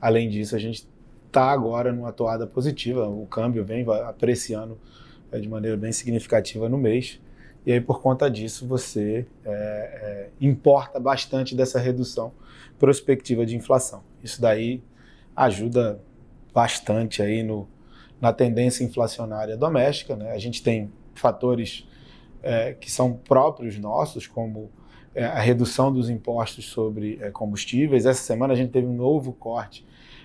Além 0.00 0.30
disso, 0.30 0.56
a 0.56 0.58
gente 0.58 0.88
está 1.26 1.50
agora 1.50 1.92
numa 1.92 2.10
toada 2.10 2.46
positiva, 2.46 3.06
o 3.06 3.26
câmbio 3.26 3.62
vem 3.62 3.84
apreciando 4.06 4.78
é, 5.30 5.38
de 5.38 5.46
maneira 5.46 5.76
bem 5.76 5.92
significativa 5.92 6.66
no 6.66 6.78
mês. 6.78 7.20
E 7.66 7.72
aí, 7.72 7.78
por 7.78 8.00
conta 8.00 8.30
disso, 8.30 8.66
você 8.66 9.26
é, 9.44 9.50
é, 9.50 10.30
importa 10.40 10.98
bastante 10.98 11.54
dessa 11.54 11.78
redução 11.78 12.32
prospectiva 12.78 13.44
de 13.44 13.54
inflação. 13.54 14.02
Isso 14.24 14.40
daí 14.40 14.82
ajuda 15.36 16.00
bastante 16.54 17.20
aí 17.20 17.42
no, 17.42 17.68
na 18.18 18.32
tendência 18.32 18.82
inflacionária 18.82 19.58
doméstica. 19.58 20.16
Né? 20.16 20.32
A 20.32 20.38
gente 20.38 20.62
tem 20.62 20.90
fatores 21.14 21.86
é, 22.42 22.72
que 22.72 22.90
são 22.90 23.12
próprios 23.12 23.78
nossos, 23.78 24.26
como 24.26 24.70
a 25.16 25.40
redução 25.40 25.92
dos 25.92 26.08
impostos 26.08 26.66
sobre 26.66 27.18
é, 27.20 27.30
combustíveis. 27.30 28.06
Essa 28.06 28.22
semana 28.22 28.52
a 28.52 28.56
gente 28.56 28.70
teve 28.70 28.86
um 28.86 28.94
novo 28.94 29.32
corte 29.32 29.84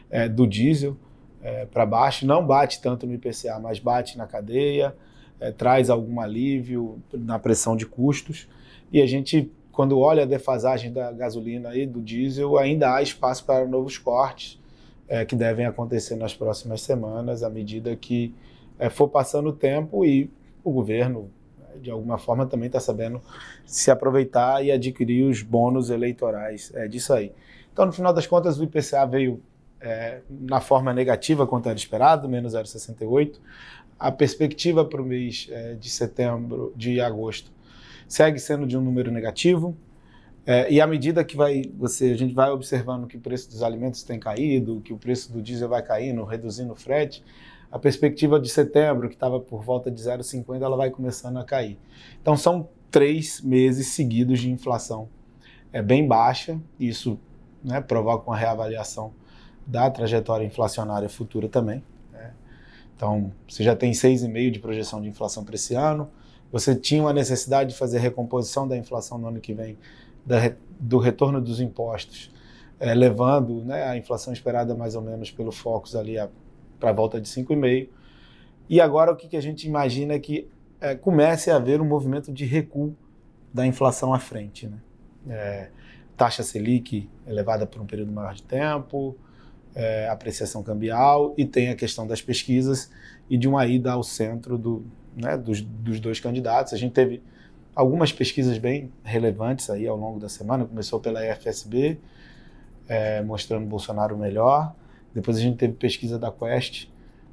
é, 0.09 0.27
do 0.29 0.45
diesel 0.45 0.95
é, 1.41 1.65
para 1.65 1.85
baixo, 1.85 2.25
não 2.25 2.45
bate 2.45 2.81
tanto 2.81 3.05
no 3.05 3.13
IPCA, 3.13 3.59
mas 3.61 3.79
bate 3.79 4.17
na 4.17 4.25
cadeia, 4.25 4.95
é, 5.39 5.51
traz 5.51 5.89
algum 5.89 6.19
alívio 6.21 7.01
na 7.13 7.37
pressão 7.37 7.75
de 7.75 7.85
custos. 7.85 8.47
E 8.91 9.01
a 9.01 9.05
gente, 9.05 9.51
quando 9.71 9.99
olha 9.99 10.23
a 10.23 10.25
defasagem 10.25 10.93
da 10.93 11.11
gasolina 11.11 11.75
e 11.75 11.85
do 11.85 12.01
diesel, 12.01 12.57
ainda 12.57 12.95
há 12.95 13.01
espaço 13.01 13.43
para 13.45 13.65
novos 13.65 13.97
cortes 13.97 14.61
é, 15.07 15.25
que 15.25 15.35
devem 15.35 15.65
acontecer 15.65 16.15
nas 16.15 16.33
próximas 16.33 16.81
semanas, 16.81 17.43
à 17.43 17.49
medida 17.49 17.95
que 17.95 18.33
é, 18.79 18.89
for 18.89 19.07
passando 19.09 19.49
o 19.49 19.53
tempo 19.53 20.05
e 20.05 20.29
o 20.63 20.71
governo, 20.71 21.29
de 21.81 21.91
alguma 21.91 22.17
forma, 22.17 22.45
também 22.45 22.67
está 22.67 22.79
sabendo 22.79 23.21
se 23.65 23.91
aproveitar 23.91 24.63
e 24.63 24.71
adquirir 24.71 25.25
os 25.25 25.41
bônus 25.41 25.89
eleitorais 25.89 26.71
é, 26.73 26.87
disso 26.87 27.13
aí. 27.13 27.31
Então, 27.71 27.85
no 27.85 27.91
final 27.91 28.13
das 28.13 28.27
contas, 28.27 28.59
o 28.59 28.63
IPCA 28.63 29.05
veio 29.05 29.41
é, 29.81 30.21
na 30.29 30.61
forma 30.61 30.93
negativa 30.93 31.45
quanto 31.45 31.67
era 31.67 31.77
esperado, 31.77 32.29
menos 32.29 32.53
0,68. 32.53 33.35
A 33.99 34.11
perspectiva 34.11 34.85
para 34.85 35.01
o 35.01 35.05
mês 35.05 35.47
é, 35.51 35.73
de 35.73 35.89
setembro, 35.89 36.73
de 36.75 37.01
agosto, 37.01 37.51
segue 38.07 38.39
sendo 38.39 38.65
de 38.65 38.77
um 38.77 38.81
número 38.81 39.11
negativo. 39.11 39.75
É, 40.45 40.71
e 40.71 40.81
à 40.81 40.87
medida 40.87 41.23
que 41.23 41.35
vai, 41.37 41.63
você, 41.77 42.11
a 42.11 42.17
gente 42.17 42.33
vai 42.33 42.49
observando 42.49 43.07
que 43.07 43.17
o 43.17 43.19
preço 43.19 43.49
dos 43.49 43.63
alimentos 43.63 44.03
tem 44.03 44.19
caído, 44.19 44.81
que 44.81 44.93
o 44.93 44.97
preço 44.97 45.31
do 45.31 45.41
diesel 45.41 45.69
vai 45.69 45.81
caindo, 45.81 46.23
reduzindo 46.23 46.73
o 46.73 46.75
frete, 46.75 47.23
a 47.73 47.79
perspectiva 47.79 48.39
de 48.39 48.49
setembro, 48.49 49.09
que 49.09 49.15
estava 49.15 49.39
por 49.39 49.63
volta 49.63 49.89
de 49.89 49.99
0,50, 49.99 50.61
ela 50.61 50.77
vai 50.77 50.91
começando 50.91 51.37
a 51.37 51.43
cair. 51.43 51.79
Então 52.21 52.37
são 52.37 52.69
três 52.91 53.41
meses 53.41 53.87
seguidos 53.87 54.39
de 54.39 54.51
inflação 54.51 55.09
é 55.73 55.81
bem 55.81 56.07
baixa, 56.07 56.61
isso 56.79 57.19
né, 57.63 57.81
provoca 57.81 58.29
uma 58.29 58.37
reavaliação 58.37 59.11
da 59.65 59.89
trajetória 59.89 60.45
inflacionária 60.45 61.09
futura 61.09 61.49
também. 61.49 61.83
Né? 62.11 62.31
Então, 62.95 63.33
você 63.49 63.63
já 63.63 63.75
tem 63.75 63.91
6,5% 63.91 64.51
de 64.51 64.59
projeção 64.59 65.01
de 65.01 65.09
inflação 65.09 65.43
para 65.43 65.55
esse 65.55 65.73
ano, 65.73 66.11
você 66.51 66.75
tinha 66.75 67.01
uma 67.01 67.11
necessidade 67.11 67.71
de 67.71 67.75
fazer 67.75 67.97
recomposição 67.97 68.67
da 68.67 68.77
inflação 68.77 69.17
no 69.17 69.27
ano 69.27 69.41
que 69.41 69.51
vem 69.51 69.75
da, 70.23 70.53
do 70.79 70.99
retorno 70.99 71.41
dos 71.41 71.59
impostos, 71.59 72.31
é, 72.79 72.93
levando 72.93 73.63
né, 73.63 73.85
a 73.85 73.97
inflação 73.97 74.31
esperada 74.31 74.75
mais 74.75 74.93
ou 74.93 75.01
menos 75.01 75.31
pelo 75.31 75.51
Focus 75.51 75.95
ali 75.95 76.19
para 76.83 76.91
volta 76.91 77.21
de 77.21 77.29
5,5%. 77.29 77.87
E 78.69 78.81
agora 78.81 79.11
o 79.11 79.15
que, 79.15 79.29
que 79.29 79.37
a 79.37 79.41
gente 79.41 79.65
imagina 79.65 80.13
é 80.13 80.19
que 80.19 80.49
é, 80.81 80.95
comece 80.95 81.49
a 81.49 81.55
haver 81.55 81.79
um 81.79 81.85
movimento 81.85 82.31
de 82.33 82.43
recuo 82.43 82.93
da 83.53 83.65
inflação 83.65 84.13
à 84.13 84.19
frente. 84.19 84.67
Né? 84.67 84.77
É, 85.29 85.69
taxa 86.17 86.43
Selic 86.43 87.09
elevada 87.25 87.65
por 87.65 87.81
um 87.81 87.85
período 87.85 88.11
maior 88.11 88.33
de 88.33 88.43
tempo, 88.43 89.15
é, 89.73 90.09
apreciação 90.09 90.61
cambial 90.61 91.33
e 91.37 91.45
tem 91.45 91.69
a 91.69 91.75
questão 91.75 92.05
das 92.05 92.21
pesquisas 92.21 92.91
e 93.29 93.37
de 93.37 93.47
uma 93.47 93.65
ida 93.65 93.93
ao 93.93 94.03
centro 94.03 94.57
do, 94.57 94.85
né, 95.15 95.37
dos, 95.37 95.61
dos 95.61 96.01
dois 96.01 96.19
candidatos. 96.19 96.73
A 96.73 96.77
gente 96.77 96.91
teve 96.91 97.23
algumas 97.73 98.11
pesquisas 98.11 98.57
bem 98.57 98.91
relevantes 99.05 99.69
aí 99.69 99.87
ao 99.87 99.95
longo 99.95 100.19
da 100.19 100.27
semana. 100.27 100.65
Começou 100.65 100.99
pela 100.99 101.21
FSB, 101.21 101.97
é, 102.89 103.21
mostrando 103.21 103.65
Bolsonaro 103.65 104.17
melhor. 104.17 104.75
Depois 105.13 105.37
a 105.37 105.39
gente 105.39 105.57
teve 105.57 105.73
pesquisa 105.73 106.17
da 106.17 106.31
Quest, 106.31 106.87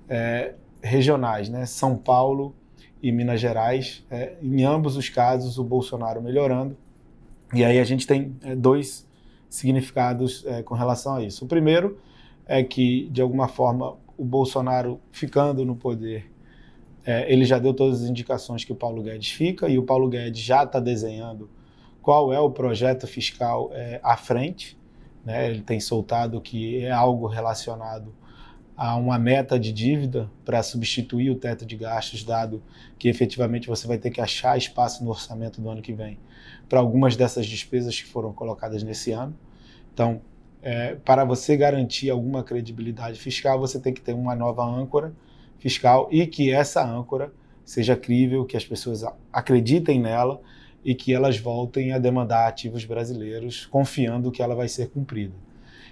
é, 0.08 0.54
regionais, 0.82 1.48
né? 1.48 1.66
São 1.66 1.96
Paulo 1.96 2.54
e 3.02 3.10
Minas 3.10 3.40
Gerais. 3.40 4.04
É, 4.10 4.36
em 4.42 4.64
ambos 4.64 4.96
os 4.96 5.08
casos, 5.08 5.58
o 5.58 5.64
Bolsonaro 5.64 6.20
melhorando. 6.20 6.76
E 7.54 7.64
aí 7.64 7.78
a 7.78 7.84
gente 7.84 8.06
tem 8.06 8.36
é, 8.42 8.54
dois 8.54 9.08
significados 9.48 10.44
é, 10.46 10.62
com 10.62 10.74
relação 10.74 11.16
a 11.16 11.22
isso. 11.22 11.44
O 11.44 11.48
primeiro 11.48 11.98
é 12.46 12.62
que, 12.62 13.08
de 13.10 13.20
alguma 13.20 13.48
forma, 13.48 13.96
o 14.16 14.24
Bolsonaro 14.24 15.00
ficando 15.10 15.64
no 15.64 15.74
poder 15.74 16.30
é, 17.04 17.32
ele 17.32 17.44
já 17.44 17.58
deu 17.58 17.72
todas 17.72 18.02
as 18.02 18.08
indicações 18.08 18.64
que 18.64 18.72
o 18.72 18.76
Paulo 18.76 19.02
Guedes 19.02 19.30
fica 19.30 19.68
e 19.68 19.78
o 19.78 19.82
Paulo 19.82 20.08
Guedes 20.08 20.40
já 20.42 20.64
está 20.64 20.78
desenhando 20.78 21.48
qual 22.02 22.32
é 22.32 22.38
o 22.38 22.50
projeto 22.50 23.06
fiscal 23.06 23.70
é, 23.72 24.00
à 24.02 24.16
frente. 24.16 24.78
Né? 25.24 25.50
Ele 25.50 25.62
tem 25.62 25.80
soltado 25.80 26.40
que 26.40 26.84
é 26.84 26.90
algo 26.90 27.26
relacionado 27.26 28.14
a 28.76 28.96
uma 28.96 29.18
meta 29.18 29.58
de 29.58 29.72
dívida 29.72 30.30
para 30.42 30.62
substituir 30.62 31.30
o 31.30 31.34
teto 31.34 31.66
de 31.66 31.76
gastos, 31.76 32.24
dado 32.24 32.62
que 32.98 33.08
efetivamente 33.08 33.68
você 33.68 33.86
vai 33.86 33.98
ter 33.98 34.10
que 34.10 34.22
achar 34.22 34.56
espaço 34.56 35.04
no 35.04 35.10
orçamento 35.10 35.60
do 35.60 35.68
ano 35.68 35.82
que 35.82 35.92
vem 35.92 36.18
para 36.66 36.80
algumas 36.80 37.14
dessas 37.14 37.46
despesas 37.46 38.00
que 38.00 38.08
foram 38.08 38.32
colocadas 38.32 38.82
nesse 38.82 39.12
ano. 39.12 39.36
Então, 39.92 40.22
é, 40.62 40.94
para 40.94 41.24
você 41.24 41.56
garantir 41.56 42.08
alguma 42.08 42.42
credibilidade 42.42 43.18
fiscal, 43.18 43.58
você 43.58 43.78
tem 43.78 43.92
que 43.92 44.00
ter 44.00 44.14
uma 44.14 44.34
nova 44.34 44.64
âncora 44.64 45.12
fiscal 45.58 46.08
e 46.10 46.26
que 46.26 46.50
essa 46.50 46.82
âncora 46.82 47.32
seja 47.64 47.94
crível, 47.94 48.46
que 48.46 48.56
as 48.56 48.64
pessoas 48.64 49.04
acreditem 49.32 50.00
nela 50.00 50.40
e 50.84 50.94
que 50.94 51.12
elas 51.12 51.38
voltem 51.38 51.92
a 51.92 51.98
demandar 51.98 52.48
ativos 52.48 52.84
brasileiros, 52.84 53.66
confiando 53.66 54.30
que 54.30 54.42
ela 54.42 54.54
vai 54.54 54.68
ser 54.68 54.88
cumprida. 54.88 55.34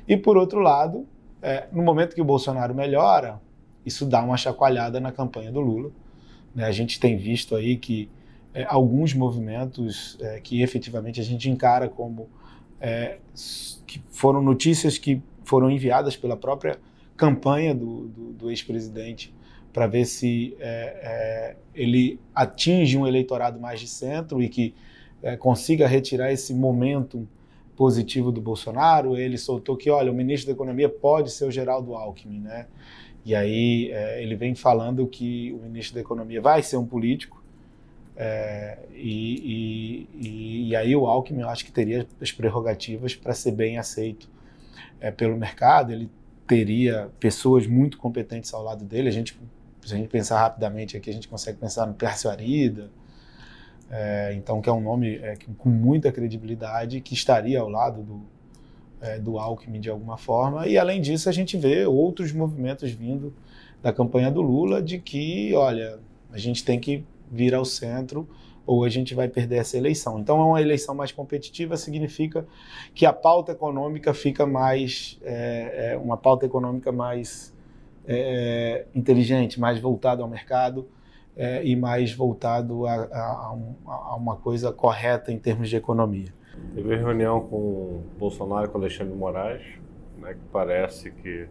E 0.06 0.16
por 0.16 0.36
outro 0.36 0.60
lado, 0.60 1.06
é, 1.42 1.66
no 1.72 1.82
momento 1.82 2.14
que 2.14 2.20
o 2.20 2.24
Bolsonaro 2.24 2.74
melhora, 2.74 3.40
isso 3.84 4.06
dá 4.06 4.22
uma 4.22 4.36
chacoalhada 4.36 4.98
na 5.00 5.12
campanha 5.12 5.52
do 5.52 5.60
Lula. 5.60 5.90
Né? 6.54 6.64
A 6.64 6.72
gente 6.72 6.98
tem 6.98 7.16
visto 7.16 7.54
aí 7.54 7.76
que 7.76 8.08
é, 8.54 8.64
alguns 8.64 9.12
movimentos 9.14 10.16
é, 10.20 10.40
que 10.40 10.62
efetivamente 10.62 11.20
a 11.20 11.24
gente 11.24 11.50
encara 11.50 11.88
como 11.88 12.28
é, 12.80 13.18
que 13.86 14.00
foram 14.10 14.42
notícias 14.42 14.96
que 14.96 15.22
foram 15.44 15.70
enviadas 15.70 16.16
pela 16.16 16.36
própria 16.36 16.78
campanha 17.16 17.74
do, 17.74 18.08
do, 18.08 18.32
do 18.32 18.50
ex-presidente 18.50 19.34
para 19.72 19.86
ver 19.86 20.04
se 20.04 20.56
é, 20.58 20.66
é, 20.66 21.56
ele 21.74 22.18
atinge 22.34 22.96
um 22.96 23.06
eleitorado 23.06 23.60
mais 23.60 23.80
de 23.80 23.86
centro 23.86 24.42
e 24.42 24.48
que 24.48 24.74
é, 25.22 25.36
consiga 25.36 25.86
retirar 25.86 26.32
esse 26.32 26.54
momento 26.54 27.28
positivo 27.76 28.32
do 28.32 28.40
Bolsonaro. 28.40 29.16
Ele 29.16 29.38
soltou 29.38 29.76
que, 29.76 29.90
olha, 29.90 30.10
o 30.10 30.14
ministro 30.14 30.48
da 30.48 30.52
Economia 30.52 30.88
pode 30.88 31.30
ser 31.30 31.44
o 31.44 31.50
Geraldo 31.50 31.94
Alckmin, 31.94 32.40
né? 32.40 32.66
E 33.24 33.34
aí 33.34 33.90
é, 33.92 34.22
ele 34.22 34.34
vem 34.34 34.54
falando 34.54 35.06
que 35.06 35.52
o 35.52 35.62
ministro 35.62 35.94
da 35.94 36.00
Economia 36.00 36.40
vai 36.40 36.62
ser 36.62 36.76
um 36.76 36.86
político. 36.86 37.42
É, 38.16 38.78
e, 38.94 40.08
e, 40.12 40.68
e, 40.70 40.76
aí 40.76 40.96
o 40.96 41.06
Alckmin 41.06 41.42
eu 41.42 41.48
acho 41.48 41.64
que 41.64 41.70
teria 41.70 42.04
as 42.20 42.32
prerrogativas 42.32 43.14
para 43.14 43.32
ser 43.32 43.52
bem 43.52 43.78
aceito 43.78 44.28
é, 45.00 45.10
pelo 45.10 45.36
mercado. 45.36 45.92
Ele 45.92 46.10
teria 46.46 47.10
pessoas 47.20 47.66
muito 47.66 47.98
competentes 47.98 48.52
ao 48.52 48.62
lado 48.62 48.84
dele. 48.84 49.08
A 49.08 49.12
gente 49.12 49.38
Se 49.88 49.94
a 49.94 49.96
gente 49.96 50.10
pensar 50.10 50.40
rapidamente 50.40 50.98
aqui, 50.98 51.08
a 51.08 51.12
gente 51.12 51.26
consegue 51.26 51.56
pensar 51.56 51.86
no 51.86 51.94
Pércio 51.94 52.28
Arida, 52.28 52.90
é, 53.90 54.34
então 54.34 54.60
que 54.60 54.68
é 54.68 54.72
um 54.72 54.82
nome 54.82 55.16
é, 55.16 55.34
com 55.56 55.70
muita 55.70 56.12
credibilidade 56.12 57.00
que 57.00 57.14
estaria 57.14 57.58
ao 57.58 57.70
lado 57.70 58.02
do, 58.02 58.22
é, 59.00 59.18
do 59.18 59.38
Alckmin 59.38 59.80
de 59.80 59.88
alguma 59.88 60.18
forma. 60.18 60.66
E 60.66 60.76
além 60.76 61.00
disso, 61.00 61.26
a 61.30 61.32
gente 61.32 61.56
vê 61.56 61.86
outros 61.86 62.32
movimentos 62.32 62.90
vindo 62.90 63.32
da 63.82 63.90
campanha 63.90 64.30
do 64.30 64.42
Lula 64.42 64.82
de 64.82 64.98
que, 64.98 65.54
olha, 65.54 65.98
a 66.30 66.36
gente 66.36 66.62
tem 66.62 66.78
que 66.78 67.02
vir 67.30 67.54
ao 67.54 67.64
centro 67.64 68.28
ou 68.66 68.84
a 68.84 68.90
gente 68.90 69.14
vai 69.14 69.26
perder 69.26 69.56
essa 69.56 69.78
eleição. 69.78 70.18
Então, 70.18 70.38
é 70.38 70.44
uma 70.44 70.60
eleição 70.60 70.94
mais 70.94 71.10
competitiva, 71.10 71.78
significa 71.78 72.46
que 72.94 73.06
a 73.06 73.12
pauta 73.14 73.52
econômica 73.52 74.12
fica 74.12 74.44
mais, 74.44 75.18
é, 75.22 75.92
é 75.92 75.96
uma 75.96 76.18
pauta 76.18 76.44
econômica 76.44 76.92
mais 76.92 77.56
é, 78.08 78.86
inteligente, 78.94 79.60
mais 79.60 79.78
voltada 79.78 80.22
ao 80.22 80.28
mercado 80.28 80.88
é, 81.36 81.62
e 81.64 81.76
mais 81.76 82.12
voltado 82.12 82.86
a, 82.86 82.94
a, 82.94 83.56
a, 83.86 84.16
uma 84.16 84.36
coisa 84.36 84.72
correta 84.72 85.30
em 85.30 85.38
termos 85.38 85.68
de 85.68 85.76
economia. 85.76 86.32
Teve 86.74 86.96
reunião 86.96 87.40
com 87.42 87.56
o 87.56 88.04
Bolsonaro 88.18 88.66
e 88.66 88.68
com 88.68 88.78
o 88.78 88.80
Alexandre 88.80 89.14
Moraes, 89.14 89.62
né, 90.16 90.32
que 90.32 90.40
parece 90.50 91.10
que 91.10 91.46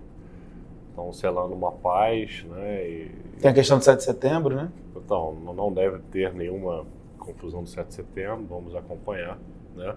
estão 0.89 1.13
selando 1.13 1.53
uma 1.53 1.71
paz. 1.71 2.43
Né, 2.49 2.89
e... 2.89 3.11
Tem 3.39 3.51
a 3.51 3.53
questão 3.53 3.77
do 3.77 3.83
7 3.83 3.99
de 3.99 4.03
setembro, 4.03 4.55
né? 4.55 4.69
Então, 4.95 5.33
não 5.35 5.71
deve 5.71 5.99
ter 6.11 6.33
nenhuma 6.33 6.85
confusão 7.17 7.63
do 7.63 7.69
7 7.69 7.87
de 7.87 7.93
setembro, 7.93 8.45
vamos 8.49 8.75
acompanhar. 8.75 9.37
Né? 9.75 9.95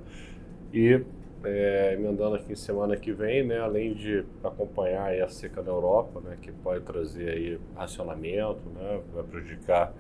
E 0.73 1.03
é, 1.45 1.95
emendando 1.95 2.37
aqui 2.37 2.53
em 2.53 2.57
semana 2.57 2.97
que 2.97 3.13
vem, 3.13 3.47
né, 3.47 3.59
além 3.59 3.95
de 3.95 4.25
acompanhar 4.45 5.13
a 5.23 5.29
seca 5.29 5.63
da 5.63 5.71
Europa, 5.71 6.21
né, 6.21 6.37
que 6.41 6.53
pode 6.53 6.85
trazer 6.85 7.31
aí 7.31 7.61
racionamento, 7.75 8.69
né, 8.71 9.01
vai 9.15 9.25
prejudicar 9.25 9.93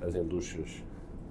as 0.00 0.14
indústrias 0.14 0.82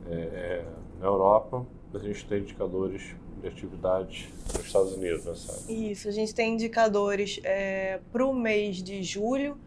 é, 0.09 0.15
é 0.15 0.65
na 1.00 1.07
Europa, 1.07 1.65
a 1.93 2.00
gente 2.00 2.25
tem 2.25 2.39
indicadores 2.39 3.15
de 3.41 3.47
atividade 3.47 4.29
nos 4.53 4.65
Estados 4.65 4.93
Unidos, 4.93 5.25
né, 5.25 5.35
sabe? 5.35 5.91
Isso, 5.91 6.07
a 6.07 6.12
gente 6.12 6.33
tem 6.33 6.53
indicadores 6.53 7.39
é, 7.43 8.00
para 8.12 8.25
o 8.25 8.33
mês 8.33 8.77
de 8.77 9.03
julho, 9.03 9.57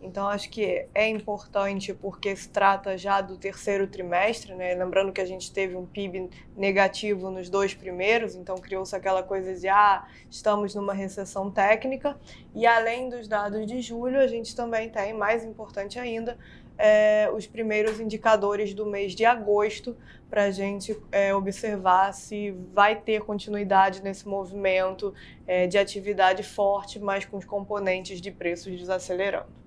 então, 0.00 0.28
acho 0.28 0.48
que 0.48 0.86
é 0.94 1.08
importante 1.08 1.92
porque 1.92 2.34
se 2.36 2.48
trata 2.48 2.96
já 2.96 3.20
do 3.20 3.36
terceiro 3.36 3.86
trimestre, 3.86 4.54
né? 4.54 4.72
Lembrando 4.74 5.12
que 5.12 5.20
a 5.20 5.24
gente 5.24 5.52
teve 5.52 5.74
um 5.74 5.84
PIB 5.84 6.30
negativo 6.56 7.30
nos 7.30 7.50
dois 7.50 7.74
primeiros, 7.74 8.36
então 8.36 8.56
criou-se 8.56 8.94
aquela 8.94 9.24
coisa 9.24 9.54
de, 9.54 9.66
ah, 9.66 10.06
estamos 10.30 10.72
numa 10.74 10.94
recessão 10.94 11.50
técnica. 11.50 12.16
E 12.54 12.64
além 12.64 13.08
dos 13.08 13.26
dados 13.26 13.66
de 13.66 13.80
julho, 13.80 14.20
a 14.20 14.28
gente 14.28 14.54
também 14.54 14.88
tem, 14.88 15.12
mais 15.12 15.44
importante 15.44 15.98
ainda, 15.98 16.38
é, 16.78 17.28
os 17.34 17.48
primeiros 17.48 17.98
indicadores 17.98 18.72
do 18.72 18.86
mês 18.86 19.16
de 19.16 19.24
agosto 19.24 19.96
para 20.30 20.44
a 20.44 20.50
gente 20.52 20.96
é, 21.10 21.34
observar 21.34 22.12
se 22.12 22.52
vai 22.72 22.94
ter 22.94 23.22
continuidade 23.22 24.00
nesse 24.00 24.28
movimento 24.28 25.12
é, 25.44 25.66
de 25.66 25.76
atividade 25.76 26.44
forte, 26.44 27.00
mas 27.00 27.24
com 27.24 27.36
os 27.36 27.44
componentes 27.44 28.20
de 28.20 28.30
preços 28.30 28.78
desacelerando. 28.78 29.58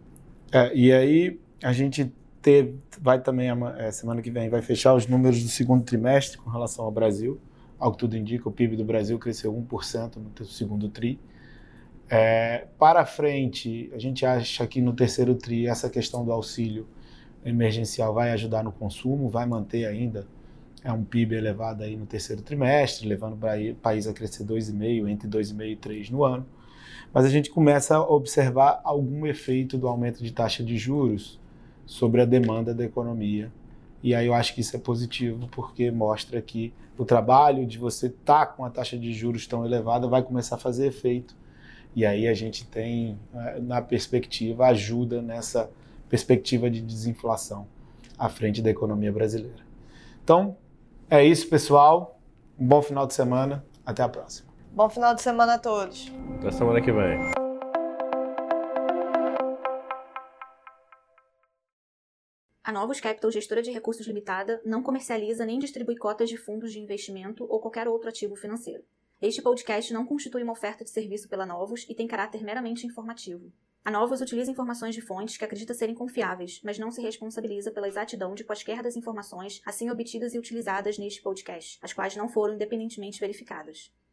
É, 0.51 0.75
e 0.75 0.91
aí 0.91 1.39
a 1.63 1.71
gente 1.71 2.11
teve, 2.41 2.79
vai 2.99 3.21
também, 3.21 3.47
é, 3.77 3.91
semana 3.91 4.21
que 4.21 4.29
vem, 4.29 4.49
vai 4.49 4.61
fechar 4.61 4.93
os 4.93 5.07
números 5.07 5.41
do 5.41 5.49
segundo 5.49 5.83
trimestre 5.83 6.37
com 6.37 6.49
relação 6.49 6.85
ao 6.85 6.91
Brasil. 6.91 7.39
Ao 7.79 7.91
que 7.91 7.97
tudo 7.97 8.17
indica, 8.17 8.47
o 8.47 8.51
PIB 8.51 8.75
do 8.75 8.83
Brasil 8.83 9.17
cresceu 9.17 9.53
1% 9.53 10.17
no 10.17 10.45
segundo 10.45 10.89
TRI. 10.89 11.19
É, 12.09 12.67
para 12.77 13.05
frente, 13.05 13.89
a 13.93 13.97
gente 13.97 14.25
acha 14.25 14.67
que 14.67 14.81
no 14.81 14.93
terceiro 14.93 15.33
TRI 15.33 15.67
essa 15.67 15.89
questão 15.89 16.25
do 16.25 16.31
auxílio 16.31 16.85
emergencial 17.43 18.13
vai 18.13 18.31
ajudar 18.31 18.63
no 18.63 18.71
consumo, 18.71 19.29
vai 19.29 19.45
manter 19.45 19.85
ainda 19.85 20.27
é 20.83 20.91
um 20.91 21.03
PIB 21.03 21.35
elevado 21.35 21.83
aí 21.83 21.95
no 21.95 22.07
terceiro 22.07 22.41
trimestre, 22.41 23.07
levando 23.07 23.33
o 23.33 23.75
país 23.75 24.07
a 24.07 24.13
crescer 24.13 24.43
2,5%, 24.43 25.07
entre 25.07 25.29
2,5% 25.29 25.71
e 25.71 25.75
3% 25.75 26.09
no 26.09 26.23
ano 26.23 26.45
mas 27.13 27.25
a 27.25 27.29
gente 27.29 27.49
começa 27.49 27.95
a 27.95 28.09
observar 28.09 28.79
algum 28.83 29.25
efeito 29.25 29.77
do 29.77 29.87
aumento 29.87 30.23
de 30.23 30.31
taxa 30.31 30.63
de 30.63 30.77
juros 30.77 31.39
sobre 31.85 32.21
a 32.21 32.25
demanda 32.25 32.73
da 32.73 32.85
economia. 32.85 33.51
E 34.03 34.15
aí 34.15 34.25
eu 34.27 34.33
acho 34.33 34.55
que 34.55 34.61
isso 34.61 34.75
é 34.75 34.79
positivo 34.79 35.47
porque 35.51 35.91
mostra 35.91 36.41
que 36.41 36.73
o 36.97 37.05
trabalho 37.05 37.65
de 37.65 37.77
você 37.77 38.07
estar 38.07 38.45
tá 38.45 38.51
com 38.51 38.63
a 38.63 38.69
taxa 38.69 38.97
de 38.97 39.13
juros 39.13 39.45
tão 39.45 39.65
elevada 39.65 40.07
vai 40.07 40.23
começar 40.23 40.55
a 40.55 40.59
fazer 40.59 40.87
efeito. 40.87 41.35
E 41.95 42.05
aí 42.05 42.27
a 42.27 42.33
gente 42.33 42.65
tem, 42.65 43.19
eh, 43.33 43.59
na 43.59 43.81
perspectiva, 43.81 44.67
ajuda 44.67 45.21
nessa 45.21 45.69
perspectiva 46.09 46.69
de 46.69 46.81
desinflação 46.81 47.67
à 48.17 48.29
frente 48.29 48.61
da 48.61 48.69
economia 48.69 49.11
brasileira. 49.11 49.63
Então, 50.23 50.55
é 51.09 51.25
isso, 51.25 51.49
pessoal. 51.49 52.19
Um 52.57 52.65
bom 52.65 52.81
final 52.81 53.05
de 53.05 53.13
semana. 53.13 53.65
Até 53.85 54.03
a 54.03 54.09
próxima. 54.09 54.50
Bom 54.73 54.89
final 54.89 55.13
de 55.13 55.21
semana 55.21 55.55
a 55.55 55.59
todos. 55.59 56.09
Até 56.39 56.49
semana 56.49 56.81
que 56.81 56.93
vem. 56.93 57.19
A 62.63 62.71
Novos 62.71 63.01
Capital, 63.01 63.29
gestora 63.31 63.61
de 63.61 63.69
recursos 63.69 64.07
limitada, 64.07 64.61
não 64.63 64.81
comercializa 64.81 65.45
nem 65.45 65.59
distribui 65.59 65.97
cotas 65.97 66.29
de 66.29 66.37
fundos 66.37 66.71
de 66.71 66.79
investimento 66.79 67.45
ou 67.49 67.59
qualquer 67.59 67.85
outro 67.85 68.07
ativo 68.07 68.33
financeiro. 68.37 68.81
Este 69.21 69.41
podcast 69.41 69.91
não 69.91 70.05
constitui 70.05 70.41
uma 70.41 70.53
oferta 70.53 70.85
de 70.85 70.89
serviço 70.89 71.27
pela 71.27 71.45
Novos 71.45 71.85
e 71.89 71.93
tem 71.93 72.07
caráter 72.07 72.41
meramente 72.41 72.87
informativo. 72.87 73.51
A 73.83 73.91
Novos 73.91 74.21
utiliza 74.21 74.51
informações 74.51 74.95
de 74.95 75.01
fontes 75.01 75.35
que 75.35 75.43
acredita 75.43 75.73
serem 75.73 75.93
confiáveis, 75.93 76.61
mas 76.63 76.79
não 76.79 76.91
se 76.91 77.01
responsabiliza 77.01 77.71
pela 77.71 77.89
exatidão 77.89 78.33
de 78.33 78.45
quaisquer 78.45 78.81
das 78.81 78.95
informações 78.95 79.61
assim 79.65 79.89
obtidas 79.89 80.33
e 80.33 80.39
utilizadas 80.39 80.97
neste 80.97 81.21
podcast, 81.21 81.77
as 81.81 81.91
quais 81.91 82.15
não 82.15 82.29
foram 82.29 82.55
independentemente 82.55 83.19
verificadas. 83.19 83.91